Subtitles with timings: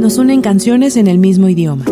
[0.00, 1.84] nos unen canciones en el mismo idioma.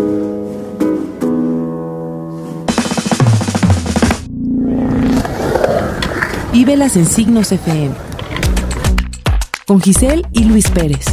[6.50, 7.94] Vívelas en Signos FM.
[9.66, 11.04] Con Giselle y Luis Pérez.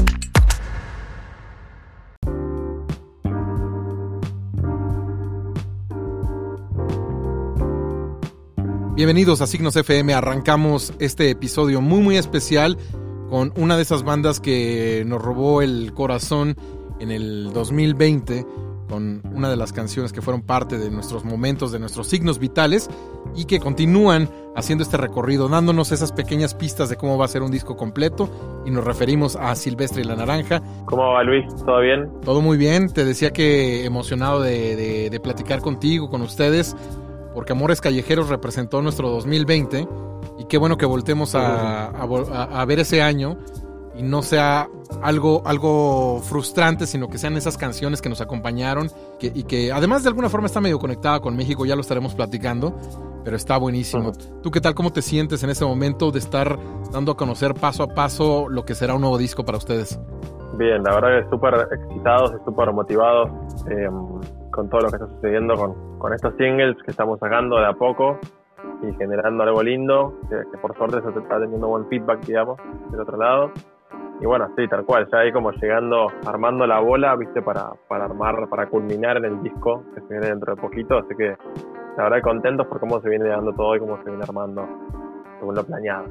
[8.95, 10.13] Bienvenidos a Signos FM.
[10.13, 12.77] Arrancamos este episodio muy muy especial
[13.29, 16.55] con una de esas bandas que nos robó el corazón
[16.99, 18.45] en el 2020
[18.89, 22.87] con una de las canciones que fueron parte de nuestros momentos, de nuestros signos vitales
[23.35, 27.41] y que continúan haciendo este recorrido, dándonos esas pequeñas pistas de cómo va a ser
[27.41, 28.29] un disco completo
[28.63, 30.61] y nos referimos a Silvestre y la Naranja.
[30.85, 31.45] ¿Cómo va Luis?
[31.65, 32.11] ¿Todo bien?
[32.21, 36.75] Todo muy bien, te decía que emocionado de, de platicar contigo, con ustedes
[37.35, 39.87] porque Amores Callejeros representó nuestro 2020
[40.39, 43.37] y qué bueno que voltemos a, ver ese año
[43.97, 44.67] y no sea
[45.01, 48.87] algo, algo frustrante, sino que sean esas canciones que nos acompañaron
[49.21, 52.75] y que además de alguna forma está medio conectada con México, ya lo estaremos platicando,
[53.23, 54.11] pero está buenísimo.
[54.43, 56.57] ¿Tú qué tal, cómo te sientes en ese momento de estar
[56.91, 59.99] dando a conocer paso a paso lo que será un nuevo disco para ustedes?
[60.57, 63.29] Bien, la verdad que súper excitados súper motivados.
[63.69, 63.89] Eh,
[64.55, 67.73] con todo lo que está sucediendo con, con estos singles que estamos sacando de a
[67.73, 68.17] poco
[68.81, 72.57] y generando algo lindo, que, por suerte se está teniendo buen feedback, digamos,
[72.89, 73.51] del otro lado.
[74.21, 78.05] Y bueno, sí, tal cual, ya ahí como llegando, armando la bola, viste, para, para
[78.05, 81.35] armar, para culminar en el disco que se viene dentro de poquito, así que
[81.97, 84.67] la verdad contentos por cómo se viene dando todo y cómo se viene armando
[85.39, 86.05] según lo planeado.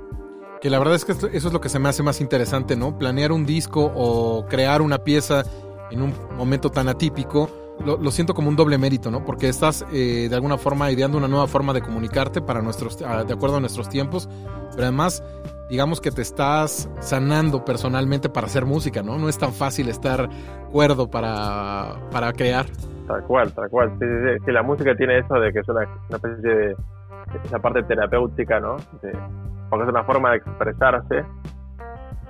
[0.60, 2.96] Que la verdad es que eso es lo que se me hace más interesante, ¿no?
[2.98, 5.42] Planear un disco o crear una pieza
[5.90, 7.48] en un momento tan atípico
[7.80, 9.24] lo, siento como un doble mérito, ¿no?
[9.24, 13.32] Porque estás eh, de alguna forma ideando una nueva forma de comunicarte para nuestros, de
[13.32, 14.28] acuerdo a nuestros tiempos,
[14.70, 15.22] pero además,
[15.68, 19.18] digamos que te estás sanando personalmente para hacer música, ¿no?
[19.18, 20.28] No es tan fácil estar
[20.70, 22.66] cuerdo para, para crear.
[23.06, 23.90] Tal cual, tal cual.
[23.98, 24.52] Sí, sí, sí.
[24.52, 26.76] la música tiene eso de que es una, especie de,
[27.44, 28.76] esa parte terapéutica, ¿no?
[29.68, 31.24] porque es una forma de expresarse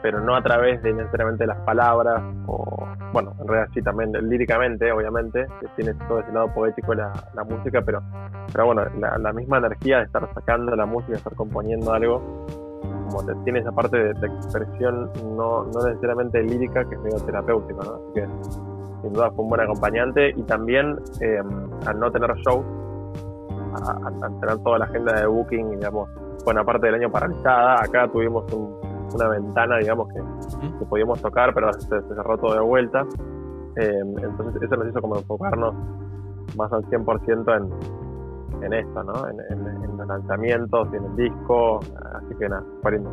[0.04, 4.92] pero no a través de necesariamente las palabras, o bueno, en realidad sí también líricamente,
[4.92, 8.02] obviamente, que tiene todo ese lado poético la, la música, pero,
[8.52, 12.20] pero bueno, la, misma energía de estar sacando la música, de estar componiendo algo,
[13.08, 17.94] como tiene esa parte de, expresión no, no, necesariamente lírica, que es medio terapéutica, ¿no?
[17.94, 18.28] Así que
[19.00, 21.40] sin duda fue un buen acompañante y también eh,
[21.86, 22.62] al no tener show,
[23.72, 26.10] al tener toda la agenda de booking, digamos,
[26.44, 28.83] buena parte del año paralizada, acá tuvimos un
[29.14, 33.06] una ventana, digamos, que, podíamos tocar, pero se, cerró todo de vuelta.
[33.76, 35.74] Eh, entonces eso nos hizo como enfocarnos
[36.56, 39.28] más al 100% en, en esto, ¿no?
[39.28, 43.12] En, los lanzamientos y en el disco, así que nada, pariendo.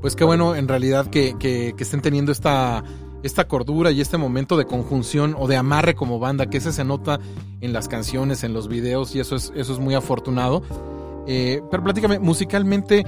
[0.00, 2.82] Pues qué bueno en realidad que, que, estén teniendo esta,
[3.22, 6.84] esta cordura y este momento de conjunción o de amarre como banda, que ese se
[6.84, 7.18] nota
[7.60, 10.62] en las canciones, en los videos y eso es, eso es muy afortunado.
[11.26, 13.04] Eh, pero platícame, musicalmente,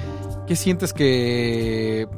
[0.49, 2.09] ¿qué sientes que,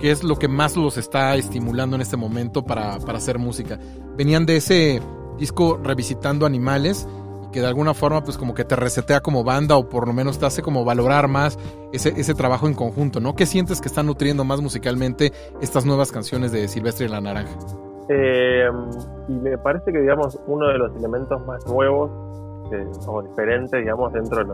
[0.00, 3.78] es lo que más los está estimulando en este momento para, hacer música?
[4.16, 5.00] Venían de ese
[5.38, 7.06] disco revisitando animales
[7.52, 10.40] que de alguna forma pues como que te resetea como banda o por lo menos
[10.40, 11.56] te hace como valorar más
[11.92, 13.36] ese, ese trabajo en conjunto, ¿no?
[13.36, 17.56] ¿Qué sientes que están nutriendo más musicalmente estas nuevas canciones de Silvestre y la Naranja?
[18.08, 18.68] Eh,
[19.28, 22.10] y me parece que digamos uno de los elementos más nuevos
[22.72, 24.52] eh, o diferentes digamos dentro de,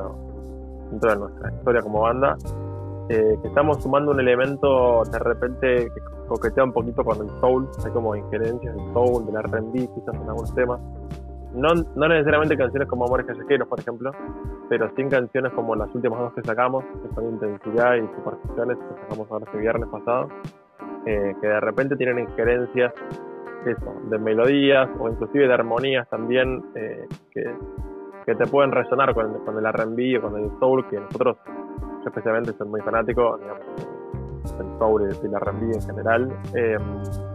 [0.90, 2.36] dentro de nuestra historia como banda,
[3.10, 7.68] eh, que estamos sumando un elemento de repente que coquetea un poquito con el soul,
[7.84, 10.80] hay como injerencias del soul, del R&B quizás en algunos temas.
[11.52, 14.12] No, no necesariamente canciones como Amores Callejeros, por ejemplo,
[14.68, 19.00] pero sí canciones como las últimas dos que sacamos, que son Intensidad y Supersticiones, que
[19.02, 20.28] sacamos ahora este viernes pasado,
[21.04, 22.94] eh, que de repente tienen injerencias
[23.66, 27.42] eso, de melodías o inclusive de armonías también eh, que
[28.30, 31.36] que te pueden resonar con, con el R&B o con el soul, que nosotros,
[32.02, 36.78] yo especialmente, soy muy fanático, del soul y del R&B en general, eh,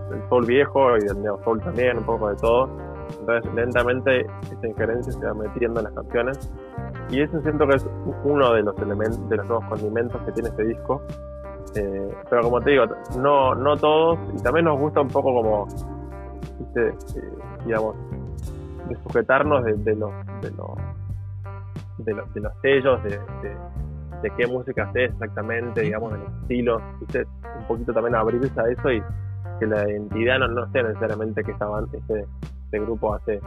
[0.10, 2.70] del soul viejo y del neo soul también, un poco de todo.
[3.20, 6.52] Entonces, lentamente esa injerencia se va metiendo en las canciones
[7.10, 7.88] y eso siento que es
[8.24, 11.02] uno de los elementos, de los nuevos condimentos que tiene este disco.
[11.76, 12.86] Eh, pero como te digo,
[13.20, 15.68] no, no todos, y también nos gusta un poco como,
[16.76, 16.94] eh,
[17.66, 17.96] digamos,
[18.88, 20.70] de sujetarnos de, los, de, los,
[21.98, 23.58] de, los, de los sellos, de, de,
[24.32, 29.02] qué música hace exactamente, digamos, del estilo, un poquito también abrirse a eso y
[29.60, 32.26] que la identidad no, no sea necesariamente que esta este,
[32.66, 33.40] este grupo hace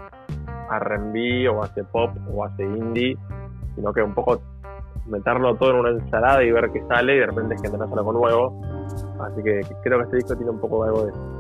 [0.71, 3.17] R&B o hace pop o hace indie,
[3.75, 4.41] sino que un poco
[5.07, 8.61] meterlo todo en una ensalada y ver qué sale y de repente generar algo nuevo.
[9.21, 11.38] Así que creo que este disco tiene un poco de algo de eso.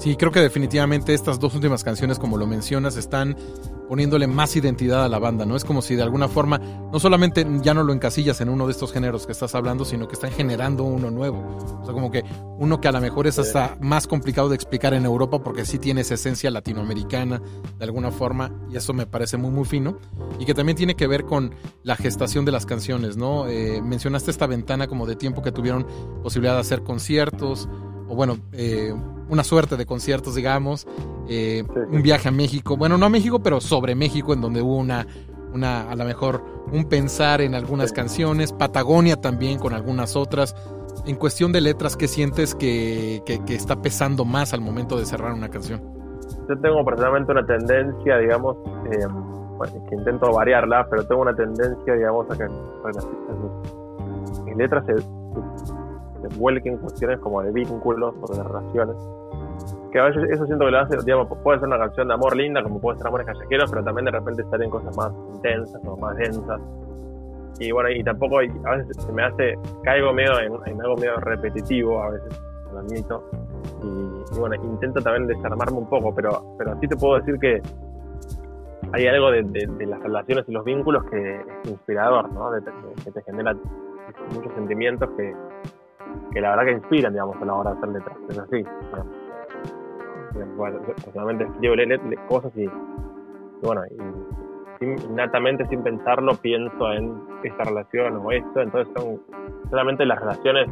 [0.00, 3.36] Sí, creo que definitivamente estas dos últimas canciones, como lo mencionas, están
[3.86, 5.56] poniéndole más identidad a la banda, ¿no?
[5.56, 8.72] Es como si de alguna forma no solamente ya no lo encasillas en uno de
[8.72, 11.58] estos géneros que estás hablando, sino que están generando uno nuevo.
[11.82, 12.24] O sea, como que
[12.56, 15.78] uno que a lo mejor es hasta más complicado de explicar en Europa porque sí
[15.78, 17.42] tiene esa esencia latinoamericana
[17.78, 19.98] de alguna forma y eso me parece muy muy fino
[20.38, 23.48] y que también tiene que ver con la gestación de las canciones, ¿no?
[23.48, 25.86] Eh, mencionaste esta ventana como de tiempo que tuvieron
[26.22, 27.68] posibilidad de hacer conciertos
[28.08, 28.94] o bueno, eh,
[29.30, 30.86] una suerte de conciertos, digamos,
[31.28, 34.76] eh, un viaje a México, bueno, no a México, pero sobre México, en donde hubo
[34.76, 35.06] una,
[35.54, 36.42] una a lo mejor,
[36.72, 40.54] un pensar en algunas canciones, Patagonia también con algunas otras.
[41.06, 45.32] En cuestión de letras, ¿qué sientes que, que, está pesando más al momento de cerrar
[45.32, 45.80] una canción?
[46.48, 48.56] Yo tengo personalmente una tendencia, digamos,
[48.90, 49.06] eh,
[49.88, 52.46] que intento variarla, pero tengo una tendencia, digamos, a que
[54.44, 55.19] mis letras se,
[56.20, 58.96] se vuelquen cuestiones como de vínculos o de relaciones.
[59.92, 62.36] Que a veces eso siento que lo hace, digamos, puede ser una canción de amor
[62.36, 65.96] linda, como puede ser Amores Callejeros, pero también de repente en cosas más intensas o
[65.96, 66.60] más densas.
[67.58, 72.02] Y bueno, y tampoco a veces se me hace, caigo medio en, algo medio repetitivo,
[72.02, 72.40] a veces,
[72.72, 73.24] lo admito.
[73.82, 77.60] Y, bueno, intento también desarmarme un poco, pero, pero sí te puedo decir que
[78.92, 82.50] hay algo de, las relaciones y los vínculos que es inspirador, ¿no?
[83.04, 83.54] que te genera
[84.34, 85.34] muchos sentimientos que,
[86.32, 88.16] que la verdad que inspiran, digamos, a la hora de hacer letras.
[88.28, 88.64] Es así.
[90.56, 91.46] Bueno, personalmente
[92.28, 92.68] cosas y,
[93.62, 99.20] bueno, y innatamente sin pensarlo pienso en esta relación o esto, entonces son
[99.68, 100.68] solamente las relaciones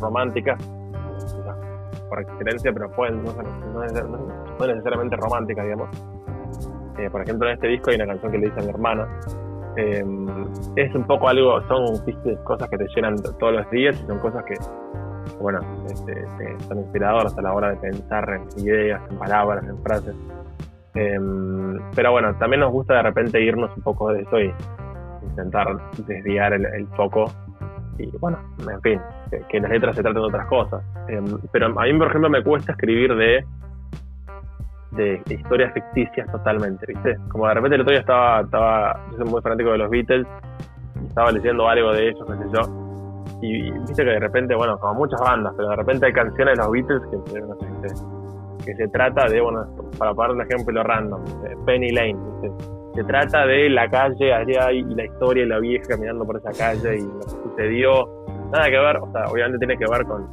[0.00, 0.58] románticas,
[2.08, 5.88] por excelencia, pero pueden no, no, necesariamente románticas, digamos.
[6.98, 9.08] Eh, por ejemplo, en este disco hay una canción que le dice a mi hermana,
[9.76, 10.04] eh,
[10.76, 11.86] es un poco algo, son
[12.44, 14.54] cosas que te llenan todos los días y son cosas que,
[15.40, 16.26] bueno, este,
[16.68, 20.14] son inspiradoras a la hora de pensar en ideas, en palabras, en frases.
[20.94, 24.52] Em, pero bueno, también nos gusta de repente irnos un poco de eso y
[25.22, 25.68] intentar
[26.06, 27.24] desviar el, foco.
[27.98, 30.82] Y bueno, en fin, que, que, las letras se traten de otras cosas.
[31.08, 33.44] Em, pero a mí, por ejemplo, me cuesta escribir de
[34.92, 37.16] de historias ficticias totalmente, ¿viste?
[37.28, 40.26] Como de repente el otro día estaba, estaba yo soy muy fanático de los Beatles,
[41.02, 42.82] y estaba leyendo algo de ellos, qué sé yo,
[43.40, 46.62] y, viste que de repente, bueno, como muchas bandas, pero de repente hay canciones de
[46.62, 47.56] los Beatles que, no
[48.64, 49.66] que se trata de, bueno,
[49.98, 51.24] para poner un ejemplo random,
[51.66, 52.64] Penny Lane, ¿viste?
[52.94, 56.52] Se trata de la calle allá y la historia de la vieja caminando por esa
[56.52, 58.08] calle y lo que sucedió,
[58.52, 60.26] nada que ver, o sea, obviamente tiene que ver con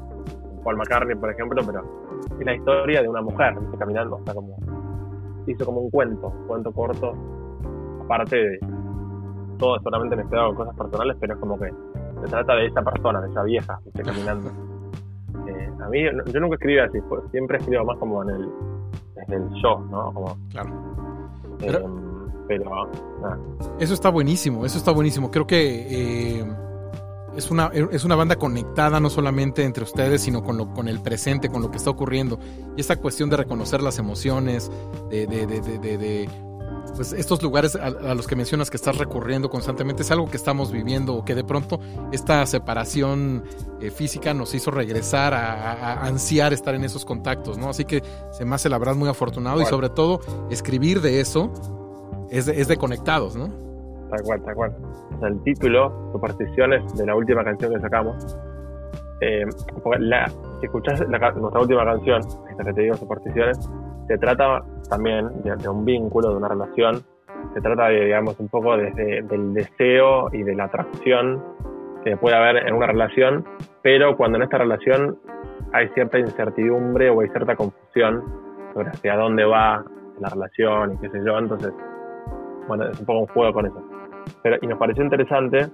[0.64, 2.09] Paul McCartney, por ejemplo, pero
[2.40, 4.58] es la historia de una mujer caminando, o sea, como
[5.48, 7.14] hizo como un cuento, un cuento corto,
[8.04, 8.60] aparte de
[9.58, 11.70] todo solamente mezclado con cosas personales, pero es como que
[12.22, 14.52] se trata de esa persona, de esa vieja que está caminando.
[15.48, 17.00] Eh, a mí, yo nunca escribí así,
[17.32, 18.50] siempre escribo más como en el,
[19.16, 20.12] desde el yo, ¿no?
[20.14, 20.70] Como, claro.
[21.62, 21.84] Eh,
[22.48, 22.90] pero,
[23.80, 25.32] Eso está buenísimo, eso está buenísimo.
[25.32, 26.46] Creo que eh,
[27.40, 31.02] es una, es una banda conectada no solamente entre ustedes, sino con, lo, con el
[31.02, 32.40] presente, con lo que está ocurriendo.
[32.78, 34.70] Y esta cuestión de reconocer las emociones,
[35.10, 36.30] de, de, de, de
[36.96, 40.72] pues estos lugares a, los que mencionas que estás recurriendo constantemente, es algo que estamos
[40.72, 41.80] viviendo o que de pronto
[42.12, 43.44] esta separación
[43.80, 47.70] eh, física nos hizo regresar a, ansiar estar en esos contactos, ¿no?
[47.70, 50.20] Así que se me hace la verdad muy afortunado y sobre todo
[50.50, 51.52] escribir de eso
[52.30, 53.69] es de, es de conectados, ¿no?
[54.10, 54.76] Tal cual, tal cual.
[55.16, 58.38] O sea, el título, Supersticiones, de la última canción que sacamos.
[59.22, 59.46] Eh,
[60.00, 63.70] la, si escuchás nuestra última canción, esta que te digo, Supersticiones,
[64.08, 67.04] se trata también de, un vínculo, de una relación.
[67.54, 71.44] Se trata, de, digamos, un poco desde del deseo y de la atracción
[72.04, 73.46] que puede haber en una relación,
[73.82, 75.18] pero cuando en esta relación
[75.74, 78.24] hay cierta incertidumbre o hay cierta confusión
[78.74, 79.84] sobre hacia dónde va
[80.20, 81.74] la relación y qué sé yo, entonces,
[82.68, 83.99] bueno, es un poco un juego con eso.
[84.44, 85.68] Pero, y nos pareció interesante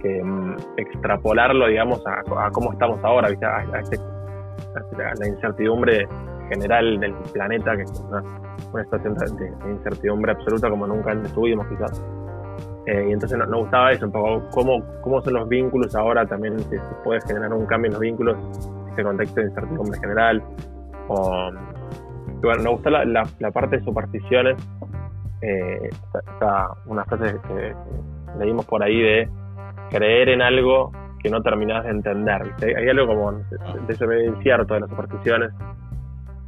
[0.00, 3.46] que mm, extrapolarlo, digamos, a, cómo estamos ahora, ¿viste?
[3.46, 3.98] A, este,
[4.96, 6.06] la incertidumbre
[6.48, 8.22] general del planeta, que es una,
[8.84, 12.02] situación de, incertidumbre absoluta como nunca antes tuvimos, quizás.
[12.86, 16.58] Eh, y entonces nos, gustaba eso, un poco cómo, cómo son los vínculos ahora también,
[16.58, 18.36] si, puede generar un cambio en los vínculos,
[18.90, 20.42] este contexto de incertidumbre general.
[21.08, 21.50] O,
[22.42, 24.56] bueno, nos gusta la, la parte de supersticiones
[25.44, 25.90] eh,
[26.86, 27.74] una frase que
[28.38, 29.28] leímos por ahí de
[29.90, 32.54] creer en algo que no terminás de entender.
[32.62, 35.52] Hay, algo como de eso incierto de las supersticiones.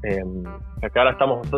[0.02, 0.22] Eh,
[0.82, 1.48] acá ahora estamos,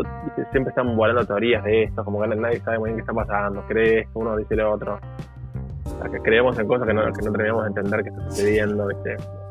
[0.51, 3.63] siempre están volando teorías de esto, como que nadie sabe muy bien qué está pasando,
[3.67, 4.99] crees, uno dice lo otro.
[6.11, 8.89] que creemos en cosas que no, que no terminamos de entender que está sucediendo.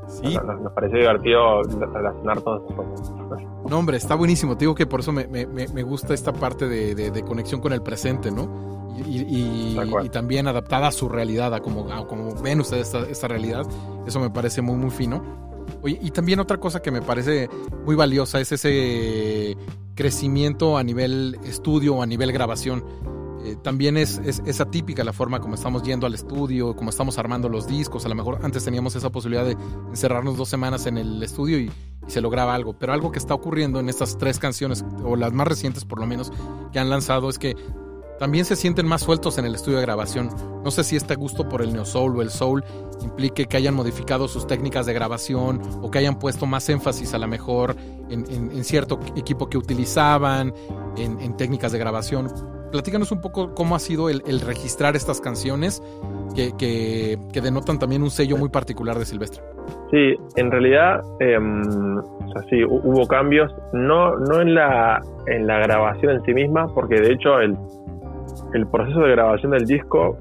[0.08, 0.38] Sí.
[0.62, 3.48] Nos, pareció divertido relacionar todas esas cosas.
[3.70, 4.56] No, hombre, está buenísimo.
[4.56, 7.74] Te digo que por eso me, me, me gusta esta parte de, de, conexión con
[7.74, 8.94] el presente, ¿no?
[9.06, 13.66] Y, y, también adaptada a su realidad, a como, como ven ustedes esta, esta, realidad.
[14.08, 15.22] Eso me parece muy, muy fino.
[15.84, 17.50] Oye, y también otra cosa que me parece
[17.86, 19.56] muy valiosa es ese
[19.94, 22.84] crecimiento a nivel estudio o a nivel grabación.
[23.44, 27.50] Eh, también es, es, atípica la forma como estamos yendo al estudio, como estamos armando
[27.50, 28.06] los discos.
[28.06, 29.58] A lo mejor antes teníamos esa posibilidad de
[29.90, 31.72] encerrarnos dos semanas en el estudio y,
[32.08, 32.74] se lograba algo.
[32.74, 36.08] Pero algo que está ocurriendo en estas tres canciones, o las más recientes por lo
[36.08, 36.32] menos,
[36.72, 37.56] que han lanzado, es que
[38.20, 40.30] también se sienten más sueltos en el estudio de grabación.
[40.64, 42.64] No sé si este gusto por el neo soul o el soul
[43.02, 47.20] implique que hayan modificado sus técnicas de grabación o que hayan puesto más énfasis a
[47.20, 47.76] lo mejor
[48.10, 50.54] en, cierto equipo que utilizaban,
[50.98, 52.28] en, técnicas de grabación.
[52.72, 55.82] Platícanos un poco cómo ha sido el, registrar estas canciones
[56.36, 59.44] que, denotan también un sello muy particular de Silvestre.
[59.92, 62.02] Sí, en realidad, em,
[62.50, 67.14] sí, hubo cambios, no, no en, la, en la grabación en sí misma, porque de
[67.14, 67.58] hecho el,
[68.54, 70.18] el proceso de grabación del disco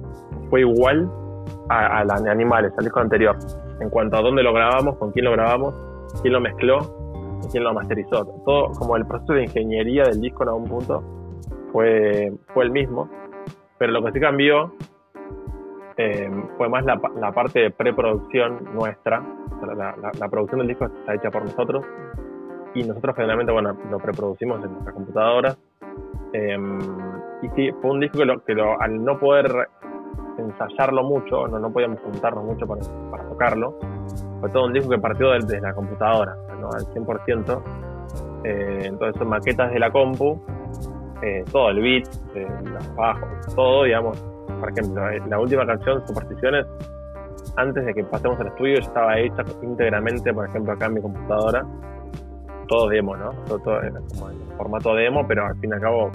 [0.51, 1.09] fue igual
[1.69, 3.37] a, la de Animales, al disco anterior,
[3.81, 5.75] en cuanto a dónde lo grabamos, con quién lo grabamos,
[6.23, 6.79] quién lo mezcló
[7.47, 8.25] y quién lo masterizó.
[8.45, 11.03] Todo como el proceso de ingeniería del disco en algún punto
[11.73, 13.09] fue, fue el mismo,
[13.79, 14.73] pero lo que sí cambió
[15.97, 19.23] eh, fue más la, la, parte de preproducción nuestra.
[19.63, 21.85] la, producción del disco está hecha por nosotros
[22.75, 25.59] y nosotros generalmente bueno, lo preproducimos en nuestras computadoras.
[26.33, 26.59] Eh,
[27.43, 29.69] y sí, fue un disco que, lo, que lo, al no poder
[30.39, 33.79] ensayarlo mucho, no, no podíamos juntarnos mucho para, para tocarlo,
[34.41, 36.71] fue todo un disco que partió desde, la computadora, ¿no?
[36.71, 37.63] al 100%.
[38.45, 40.41] Eh, entonces son maquetas de la compu,
[41.23, 44.23] eh, todo el beat, eh, los bajos, todo, digamos.
[44.61, 46.67] Por ejemplo, eh, la última canción, Supersticiones,
[47.57, 51.67] antes de que pasemos al estudio estaba hecha íntegramente, por ejemplo, acá en mi computadora.
[52.69, 53.31] Todo demo, ¿no?
[53.47, 53.95] Todo, todo en
[54.57, 56.11] formato demo, pero al fin y al cabo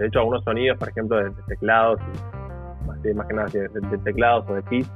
[0.00, 2.00] de hecho, algunos sonidos, por ejemplo, de, teclados,
[2.86, 4.90] más, que nada de, teclados o de keys,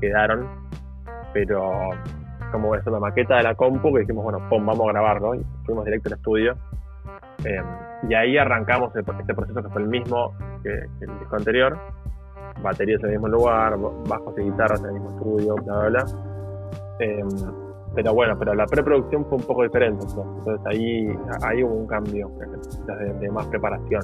[0.00, 0.48] quedaron,
[1.32, 1.90] pero
[2.52, 5.84] como es una maqueta de la compu que dijimos, bueno, vamos a grabarlo, y fuimos
[5.84, 6.56] directo al estudio.
[7.44, 7.62] Eh,
[8.08, 11.78] y ahí arrancamos este proceso que fue el mismo que, el disco anterior,
[12.62, 13.76] baterías en el mismo lugar,
[14.08, 16.04] bajos y guitarras en el mismo estudio, bla, bla, bla.
[17.00, 17.24] Eh,
[17.94, 21.08] pero bueno, pero la preproducción fue un poco diferente, entonces ahí,
[21.42, 22.30] ahí hubo un cambio
[23.20, 24.02] de más preparación.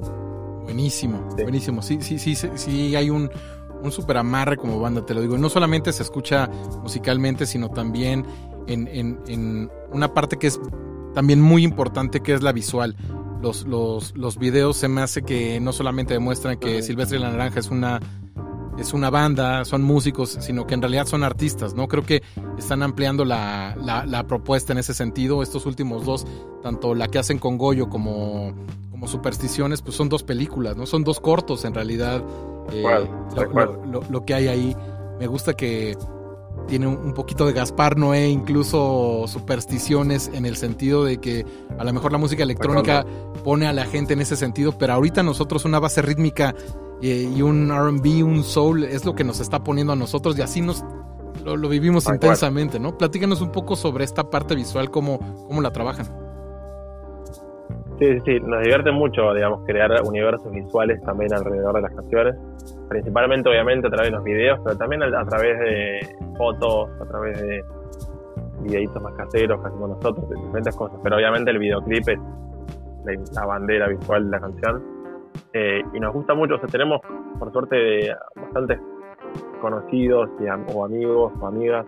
[0.65, 1.83] Buenísimo, buenísimo.
[1.83, 3.31] Sí, sí, sí, sí, hay un,
[3.85, 5.39] un super amarre como banda, te lo digo.
[5.39, 6.49] No solamente se escucha
[6.83, 8.27] musicalmente, sino también
[8.67, 8.89] en,
[9.27, 10.61] en, una parte que es
[11.15, 12.97] también muy importante, que es la visual.
[13.41, 17.31] Los, los, los videos se me hace que no solamente demuestran que Silvestre y la
[17.31, 18.01] Naranja es una
[18.79, 21.87] es una banda, son músicos, sino que en realidad son artistas, ¿no?
[21.87, 22.23] Creo que
[22.59, 25.43] están ampliando la, la, propuesta en ese sentido.
[25.43, 26.27] Estos últimos dos,
[26.61, 28.53] tanto la que hacen con Goyo como,
[28.91, 30.87] como Supersticiones, pues son dos películas, ¿no?
[30.87, 32.25] Son dos cortos en realidad.
[32.73, 33.09] Eh,
[34.11, 34.77] lo, que hay ahí.
[35.19, 35.97] Me gusta que
[36.67, 41.45] tiene un poquito de Gaspar Noé, incluso supersticiones en el sentido de que
[41.79, 43.05] a lo mejor la música electrónica
[43.45, 46.55] pone a la gente en ese sentido, pero ahorita nosotros una base rítmica
[47.01, 50.63] y un RB, un soul, es lo que nos está poniendo a nosotros y así
[50.63, 50.83] nos
[51.45, 52.97] lo, vivimos intensamente, ¿no?
[52.97, 56.24] Platícanos un poco sobre esta parte visual, cómo, cómo la trabajan.
[57.99, 62.35] Sí, sí, nos divierte mucho, digamos, crear universos visuales también alrededor de las canciones,
[62.89, 67.41] principalmente obviamente a través de los videos, pero también a, través de fotos, a través
[67.41, 67.65] de
[68.63, 72.19] videitos más caseros que hacemos nosotros, de diferentes cosas, pero obviamente el videoclip es
[73.37, 74.83] la bandera visual de la canción.
[75.53, 77.01] Eh, y nos gusta mucho, o sea, tenemos
[77.39, 78.81] por suerte bastantes
[79.61, 80.31] conocidos
[80.75, 81.87] o amigos o amigas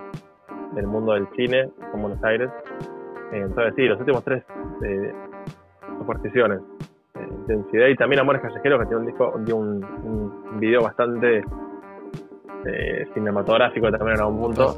[0.75, 2.51] del mundo del cine en Buenos Aires.
[3.33, 4.45] Eh, entonces sí, los últimos tres
[4.85, 5.13] eh,
[5.99, 6.61] supersticiones,
[7.15, 11.45] Intensidad y también Amores Callejeros, que tiene un disco, dio un, video bastante
[13.15, 14.77] cinematográfico también en algún punto.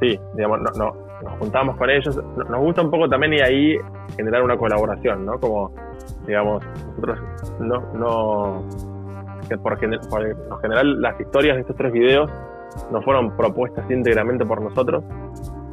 [0.00, 2.16] sí, digamos, no, no, nos juntamos con ellos.
[2.16, 3.76] Nos gusta un poco también y ahí
[4.16, 5.38] generar una colaboración, ¿no?
[5.38, 5.72] Como
[6.26, 7.18] digamos, nosotros
[7.60, 8.64] no, no
[9.62, 12.30] por, lo general las historias de estos tres videos
[12.92, 15.02] no fueron propuestas íntegramente por nosotros,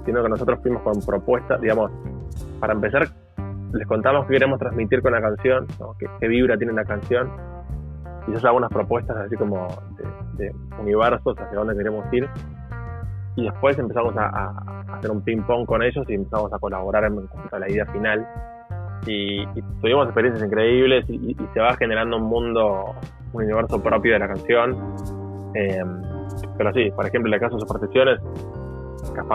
[0.05, 1.91] sino que nosotros fuimos con propuestas, digamos,
[2.59, 3.07] para empezar,
[3.73, 5.67] les contamos qué queremos transmitir con la canción,
[6.19, 7.29] qué, vibra tiene la canción,
[8.27, 9.67] y eso algunas propuestas así como
[10.37, 12.27] de, universos hacia dónde queremos ir,
[13.35, 14.53] y después empezamos a,
[14.93, 18.25] hacer un ping-pong con ellos y empezamos a colaborar en cuanto a la idea final.
[19.05, 19.45] Y,
[19.81, 22.95] tuvimos experiencias increíbles y, se va generando un mundo,
[23.33, 24.71] un universo propio de la canción.
[25.53, 26.01] Em,
[26.57, 28.21] pero sí, por ejemplo, en el caso de Supersticiones,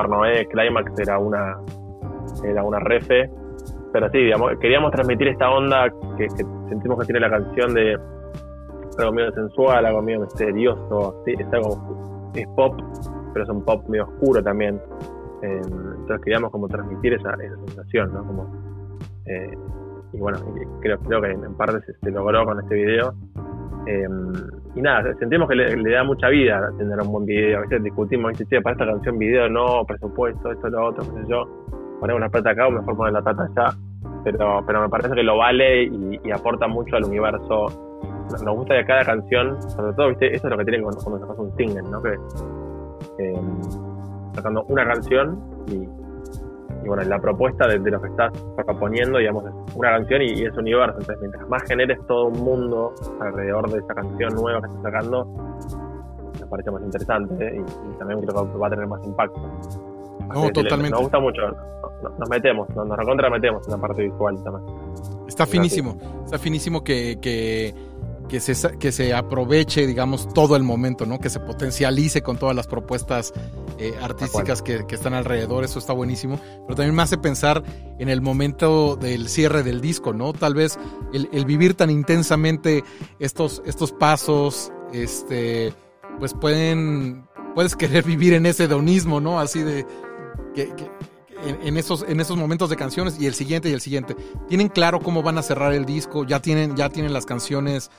[0.09, 1.57] Noé, Climax era una,
[2.45, 3.31] era una refe.
[3.93, 6.29] Pero sí, digamos, queríamos transmitir esta onda que,
[6.69, 7.99] sentimos que tiene la canción de
[8.99, 12.81] algo medio sensual, algo medio misterioso, es algo es pop,
[13.33, 14.81] pero es un pop medio oscuro también.
[15.43, 18.25] Eh, entonces queríamos como transmitir esa, sensación, ¿no?
[18.25, 18.47] Como,
[19.27, 19.57] eh,
[20.13, 20.39] y bueno,
[20.81, 23.15] creo, creo que en parte se, logró con este video.
[23.87, 24.09] Eh,
[24.75, 27.59] y nada, sentimos que le, da mucha vida tener un buen video.
[27.59, 31.29] A veces discutimos, dice, para esta canción video no, presupuesto, esto, lo otro, qué sé
[31.29, 31.49] yo.
[32.01, 33.77] Ponemos una plata acá o mejor poner la plata allá.
[34.25, 37.67] Pero, pero me parece que lo vale y, aporta mucho al universo.
[38.45, 40.35] Nos gusta que cada canción, sobre todo, ¿viste?
[40.35, 42.03] eso es lo que tiene cuando, cuando sacas un single, ¿no?
[42.03, 42.13] Que
[43.19, 43.41] eh,
[44.35, 45.89] sacando una canción y,
[46.83, 50.57] y bueno, la propuesta de, lo que estás proponiendo, digamos, es una canción y, es
[50.57, 50.99] universo.
[50.99, 55.25] Entonces, mientras más generes todo un mundo alrededor de esa canción nueva que estás sacando,
[56.41, 57.65] me parece más interesante ¿eh?
[57.65, 59.41] y, también creo que va a tener más impacto.
[60.33, 60.91] No, totalmente.
[60.91, 61.43] Nos gusta mucho,
[62.19, 64.65] nos, metemos, nos, nos recontra metemos en la parte visual también.
[65.27, 67.75] Está finísimo, está finísimo que, que
[68.31, 71.19] que se, que se aproveche, digamos, todo el momento, ¿no?
[71.19, 73.33] Que se potencialice con todas las propuestas
[73.77, 76.39] eh, artísticas que, están alrededor, eso está buenísimo.
[76.39, 77.65] Pero también me hace pensar
[77.99, 80.33] en el momento del cierre del disco, ¿no?
[80.33, 80.79] Tal vez
[81.13, 82.85] el, vivir tan intensamente
[83.19, 85.75] estos, estos pasos, este,
[86.21, 89.41] pues pueden, puedes querer vivir en ese hedonismo, ¿no?
[89.41, 89.85] Así de
[90.55, 90.73] que,
[91.63, 94.15] en, esos, en esos momentos de canciones y el siguiente y el siguiente.
[94.49, 96.25] ¿Tienen claro cómo van a cerrar el disco?
[96.25, 97.91] ¿Ya tienen, ya tienen las canciones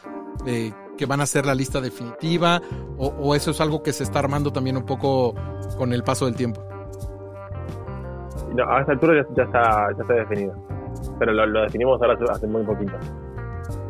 [0.45, 2.61] eh, que van a ser la lista definitiva
[2.97, 5.33] o, eso es algo que se está armando también un poco
[5.77, 6.63] con el paso del tiempo?
[8.55, 10.53] No, a esta altura ya, está, ya está definido,
[11.17, 12.93] pero lo, definimos ahora hace muy poquito.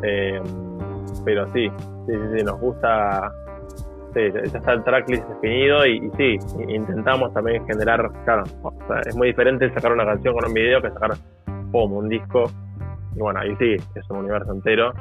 [0.03, 0.41] Eh,
[1.25, 1.69] pero sí,
[2.07, 3.33] sí, sí, nos gusta,
[4.13, 6.38] sí, ya está el tracklist definido y, sí,
[6.68, 8.44] intentamos también generar, claro,
[9.06, 11.12] es muy diferente sacar una canción con un video que sacar
[11.74, 12.44] un disco.
[13.15, 14.94] Y bueno, ahí sí, es un universo entero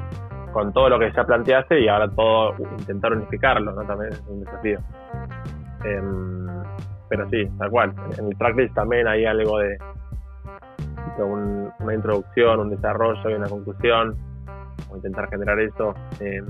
[0.51, 3.83] con todo lo que ya planteaste y ahora todo intentar unificarlo, ¿no?
[3.83, 4.79] También es un desafío.
[5.83, 6.47] Em,
[7.09, 7.93] pero sí, tal cual.
[8.17, 9.77] En el tracklist también hay algo de,
[11.19, 14.15] una introducción, un desarrollo y una conclusión,
[14.89, 15.93] o intentar generar eso.
[16.19, 16.45] Em,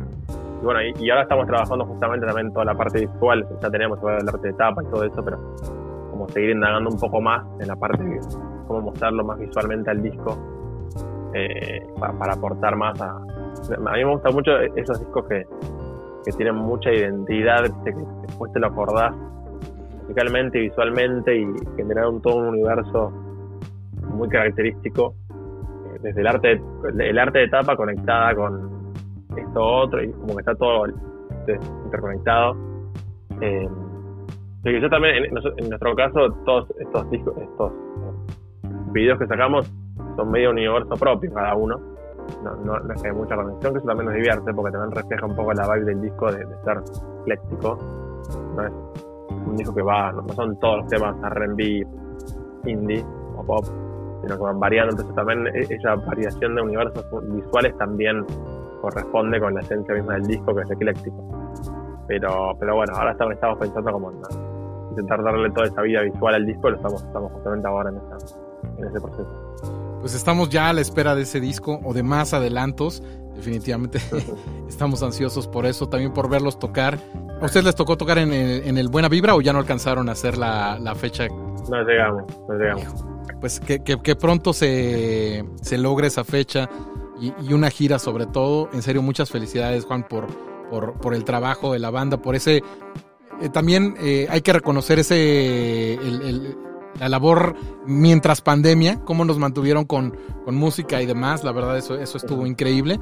[0.62, 4.30] y bueno, y, ahora estamos trabajando justamente también toda la parte visual, ya tenemos el
[4.30, 5.40] arte de tapa y todo eso, pero
[6.12, 8.20] como seguir indagando un poco más en la parte de
[8.68, 10.38] cómo mostrarlo más visualmente al disco
[11.34, 13.18] eh, para aportar más a,
[13.86, 15.46] a mí me gustan mucho esos discos que,
[16.38, 17.92] tienen mucha identidad, que
[18.28, 19.12] después te lo acordás
[20.04, 23.12] musicalmente y visualmente y generaron todo un universo
[24.14, 26.62] muy característico eh, desde el arte
[27.00, 28.81] el arte de tapa conectada con
[29.38, 30.86] esto otro y como que está todo
[31.86, 32.56] interconectado
[33.42, 33.70] eh,
[34.64, 39.72] yo también en, nuestro caso todos estos discos estos eh, videos que sacamos
[40.16, 41.92] son medio universo propio cada uno
[42.44, 45.36] no, no, no hay mucha conexión, que eso también nos divierte porque también refleja un
[45.36, 46.82] poco la vibe del disco de, ser
[47.22, 47.78] ecléctico.
[48.56, 48.74] No es
[49.46, 51.86] un disco que va, no, son todos los temas RB,
[52.66, 53.04] indie
[53.36, 53.66] o pop,
[54.22, 54.92] sino que van variando.
[54.92, 58.26] Entonces también e, esa variación de universos visuales también
[58.82, 61.24] corresponde con la esencia misma del disco que es ecléctico.
[62.08, 64.12] Pero, pero bueno, ahora estamos, pensando como
[64.90, 67.98] intentar darle toda esa vida visual al disco, lo estamos, estamos justamente ahora en,
[68.78, 69.52] en ese proceso
[70.02, 73.02] pues estamos ya a la espera de ese disco o de más adelantos.
[73.36, 74.00] Definitivamente
[74.68, 76.98] estamos ansiosos por eso, también por verlos tocar.
[77.40, 80.38] ¿A ustedes les tocó tocar en el, Buena Vibra o ya no alcanzaron a hacer
[80.38, 81.28] la, fecha?
[81.28, 83.06] No llegamos, no llegamos.
[83.40, 86.70] Pues que, que, pronto se, se, logre esa fecha
[87.22, 88.70] y, una gira sobre todo.
[88.74, 90.28] En serio, muchas felicidades Juan por,
[90.70, 92.64] por, el trabajo de la banda, por ese...
[93.42, 95.94] Eh, también eh, hay que reconocer ese...
[95.94, 96.58] el,
[97.00, 97.56] la labor
[97.86, 100.16] mientras pandemia, cómo nos mantuvieron con,
[100.48, 103.00] música y demás, la verdad eso, eso estuvo increíble.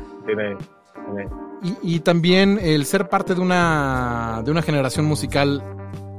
[1.81, 5.63] Y, también el ser parte de una, de una generación musical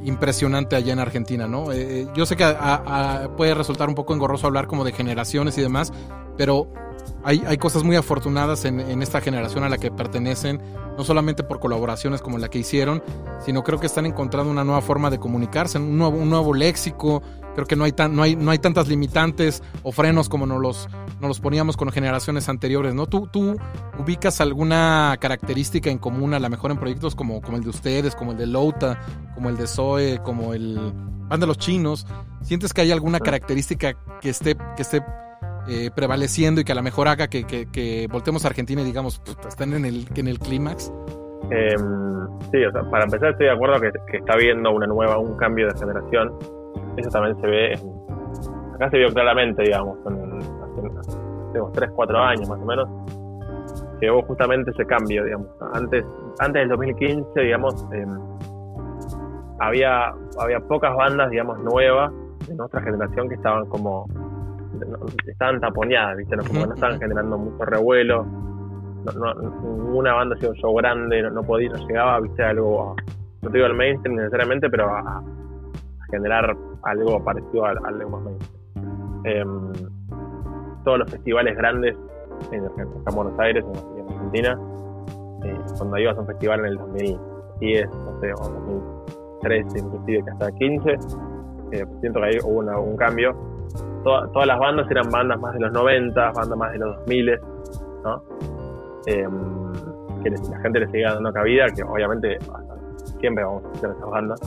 [0.02, 1.72] impresionante allá en Argentina, ¿no?
[1.72, 2.44] Eh, eh, yo sé que
[3.36, 5.92] puede resultar un poco engorroso hablar como de generaciones y demás,
[6.36, 6.72] pero
[7.24, 10.60] hay, hay cosas muy afortunadas en, en, esta generación a la que pertenecen,
[10.96, 13.02] no solamente por colaboraciones como la que hicieron,
[13.44, 17.22] sino creo que están encontrando una nueva forma de comunicarse, un nuevo, un nuevo léxico,
[17.54, 20.60] creo que no hay, tan, no, hay, no hay tantas limitantes o frenos como nos
[20.60, 20.88] los,
[21.20, 23.06] nos los poníamos con generaciones anteriores, ¿no?
[23.06, 23.56] ¿Tú, ¿Tú
[23.98, 28.14] ubicas alguna característica en común a la mejor en proyectos como, como el de ustedes,
[28.14, 29.00] como el de Louta,
[29.34, 30.92] como el de Zoe, como el
[31.28, 32.06] Van de los Chinos?
[32.42, 35.02] ¿Sientes que hay alguna característica que esté, que esté
[35.68, 39.22] eh, prevaleciendo y que a lo mejor haga que, que, voltemos a Argentina y digamos,
[39.48, 40.92] están en el, en el clímax?
[41.50, 42.58] Em, sí,
[42.90, 46.32] para empezar estoy de acuerdo que, está habiendo una nueva, un cambio de generación
[46.96, 47.74] eso también se ve,
[48.74, 52.88] acá se vio claramente, digamos, en, hace, 3, 4 años más o menos,
[54.00, 55.48] que hubo justamente ese cambio, digamos.
[55.72, 56.04] Antes,
[56.38, 58.18] antes del 2015, digamos, em,
[59.58, 62.12] había, había pocas bandas, digamos, nuevas
[62.48, 64.06] de nuestra generación que estaban como,
[65.26, 66.36] estaban taponeadas, ¿viste?
[66.36, 71.70] Como no estaban generando mucho revuelo, no, ninguna banda hacía un show grande, no, podía,
[71.70, 72.42] no llegaba, ¿viste?
[72.42, 72.96] Algo,
[73.42, 75.22] no te digo al mainstream necesariamente, pero a,
[76.10, 78.60] generar algo parecido al, al más mainstream.
[79.24, 79.72] Em,
[80.84, 81.96] todos los festivales grandes
[82.52, 84.58] en, Buenos Aires, en, Argentina,
[85.44, 88.48] eh, cuando ibas a un festival en el 2010, no sé, o
[89.40, 90.90] 2013, inclusive que hasta 15,
[91.72, 93.34] eh, siento que ahí hubo un cambio.
[94.04, 97.38] Todas las bandas eran bandas más de los 90, bandas más de los 2000,
[98.04, 98.22] ¿no?
[99.06, 99.72] Em,
[100.22, 102.38] que la gente le seguía dando cabida, que obviamente
[103.20, 104.40] siempre vamos a hacer esas bandas,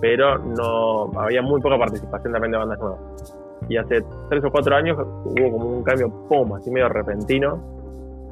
[0.00, 3.34] pero no había muy poca participación también de bandas nuevas.
[3.68, 7.58] Y hace tres o cuatro años hubo como un cambio, pum, así medio repentino.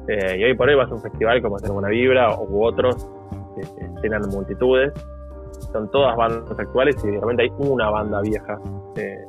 [0.07, 3.09] Eh, y hoy por hoy vas a un festival como Hacer Buena Vibra u otros
[3.55, 4.93] que, llenan multitudes.
[5.75, 8.57] Son todas bandas actuales y realmente hay una banda vieja.
[8.95, 9.25] Eh,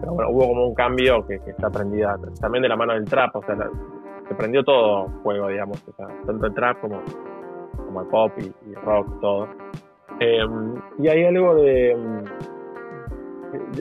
[0.00, 3.36] pero bueno, hubo como un cambio que, está prendida también de la mano del trap,
[3.36, 3.56] o sea,
[4.26, 5.80] se prendió todo fuego, digamos,
[6.26, 7.00] tanto el trap como,
[7.76, 9.48] como el pop y, rock, todo.
[10.18, 11.96] Em, y hay algo de.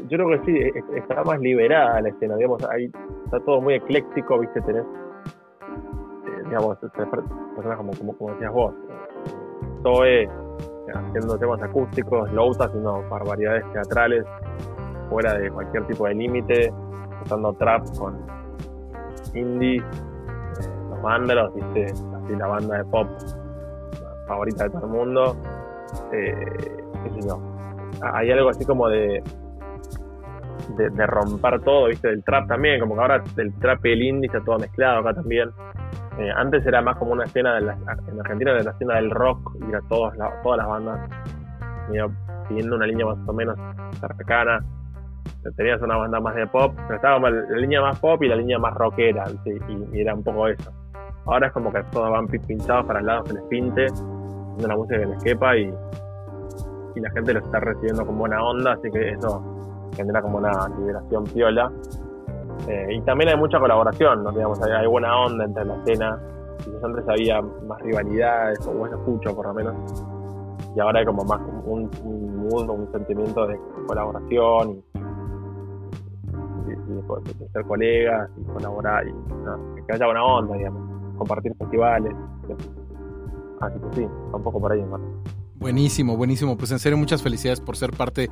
[0.08, 0.60] Yo creo que sí,
[0.96, 2.92] está más liberada la escena, digamos, ahí
[3.26, 8.76] está todo muy ecléctico, viste, tenés, eh, digamos, personas como, como, como decías vos,
[9.82, 10.45] Zoe
[10.94, 14.26] haciendo temas acústicos, Louta haciendo barbaridades teatrales,
[15.10, 16.74] fuera de cualquier tipo de límite,
[17.24, 18.26] usando trap con
[19.34, 19.84] indie,
[21.06, 23.08] Mándalos, viste, así la banda de pop
[24.28, 25.38] favorita de todo el mundo.
[26.12, 26.84] Eh,
[28.02, 29.22] Hay algo así como de,
[30.76, 34.28] de, romper todo, viste, del trap también, como que ahora el trap y el indie
[34.28, 35.52] está todo mezclado acá también.
[36.18, 39.58] Eh, antes era más como una escena de en Argentina de la escena del rock
[39.62, 41.10] y era todas, todas las bandas
[42.48, 43.58] siguiendo una línea más o menos
[44.00, 44.64] cercana.
[45.58, 48.58] Tenías una banda más de pop, pero estaba la línea más pop y la línea
[48.58, 49.26] más rockera,
[49.94, 50.72] y era un poco eso.
[51.26, 53.88] Ahora es como que todos van pinchados para el lado que les pinte,
[54.60, 55.74] la música que les quepa y,
[56.96, 59.44] y la gente lo está recibiendo con buena onda, así que eso
[59.96, 61.72] genera como una liberación piola.
[62.68, 64.32] Eh, y también hay mucha colaboración, ¿no?
[64.32, 66.20] Digamos, hay, buena onda entre la escena.
[66.64, 69.76] Quizás antes había más rivalidades, o eso escucho por lo menos.
[70.76, 71.90] Y ahora hay como más un,
[72.50, 74.84] mundo, un sentimiento de colaboración
[76.66, 79.14] y, de, ser colegas y colaborar y
[79.84, 82.14] que haya buena onda, digamos compartir festivales.
[83.62, 84.84] Así que sí, un poco por ahí,
[85.56, 86.58] Buenísimo, buenísimo.
[86.58, 88.30] Pues en serio, muchas felicidades por ser parte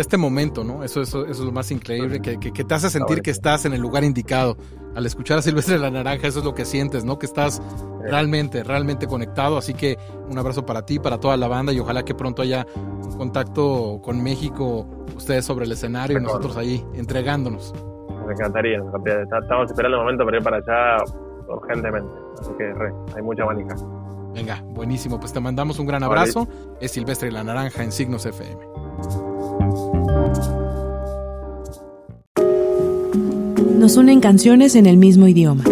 [0.00, 0.82] de este momento, ¿no?
[0.82, 3.74] Eso, eso, eso es lo más increíble, que, que, te hace sentir que estás en
[3.74, 4.56] el lugar indicado.
[4.96, 7.18] Al escuchar a Silvestre de la Naranja, eso es lo que sientes, ¿no?
[7.18, 7.60] Que estás
[8.02, 9.58] realmente, realmente conectado.
[9.58, 12.66] Así que un abrazo para ti, para toda la banda y ojalá que pronto haya
[12.74, 17.74] un contacto con México, ustedes sobre el escenario y nosotros ahí entregándonos.
[18.26, 21.04] Me encantaría, Estamos esperando el momento para ir para allá
[21.46, 22.10] urgentemente.
[22.40, 22.72] Así que
[23.14, 23.74] hay mucha manija.
[24.32, 25.20] Venga, buenísimo.
[25.20, 26.48] Pues te mandamos un gran abrazo.
[26.80, 28.69] Es Silvestre la Naranja en Signos FM.
[33.78, 35.64] Nos unen canciones en el mismo idioma.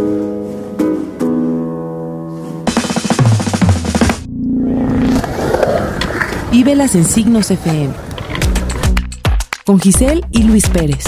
[6.50, 7.94] Vívelas en Signos FM.
[9.64, 11.04] Con Giselle y Luis Pérez.